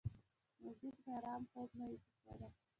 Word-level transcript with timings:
موزیک 0.61 0.95
د 1.05 1.07
آرام 1.17 1.43
خوب 1.51 1.69
نوې 1.79 1.97
کیسه 2.05 2.33
ده. 2.39 2.47